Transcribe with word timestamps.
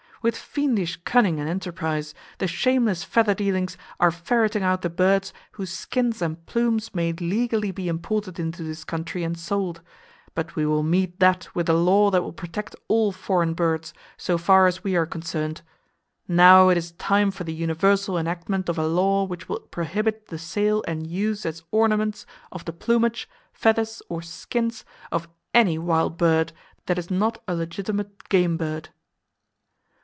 With 0.23 0.35
fiendish 0.37 0.97
cunning 1.03 1.39
and 1.39 1.49
enterprise, 1.49 2.13
the 2.37 2.45
shameless 2.45 3.03
feather 3.03 3.33
dealers 3.33 3.75
are 3.99 4.11
ferreting 4.11 4.61
out 4.61 4.83
the 4.83 4.89
birds 4.91 5.33
whose 5.53 5.71
skins 5.71 6.21
and 6.21 6.45
plumes 6.45 6.93
may 6.93 7.11
legally 7.13 7.71
be 7.71 7.87
imported 7.87 8.39
into 8.39 8.61
this 8.61 8.83
country 8.83 9.21
[Page 9.21 9.29
117] 9.29 9.29
and 9.31 9.73
sold; 9.73 9.81
but 10.35 10.55
we 10.55 10.63
will 10.63 10.83
meet 10.83 11.19
that 11.19 11.47
with 11.55 11.67
a 11.69 11.73
law 11.73 12.11
that 12.11 12.21
will 12.21 12.33
protect 12.33 12.75
all 12.87 13.11
foreign 13.11 13.55
birds, 13.55 13.95
so 14.15 14.37
far 14.37 14.67
as 14.67 14.83
we 14.83 14.95
are 14.95 15.07
concerned. 15.07 15.63
Now 16.27 16.69
it 16.69 16.77
is 16.77 16.91
time 16.91 17.31
for 17.31 17.43
the 17.43 17.51
universal 17.55 18.15
enactment 18.19 18.69
of 18.69 18.77
a 18.77 18.85
law 18.85 19.23
which 19.23 19.49
will 19.49 19.61
prohibit 19.71 20.27
the 20.27 20.37
sale 20.37 20.83
and 20.87 21.07
use 21.07 21.47
as 21.47 21.63
ornaments 21.71 22.27
of 22.51 22.63
the 22.65 22.73
plumage, 22.73 23.27
feathers 23.53 24.03
or 24.07 24.21
skins 24.21 24.85
of 25.11 25.27
any 25.55 25.79
wild 25.79 26.19
bird 26.19 26.53
that 26.85 26.99
is 26.99 27.09
not 27.09 27.41
a 27.47 27.55
legitimate 27.55 28.29
game 28.29 28.55
bird. 28.55 28.89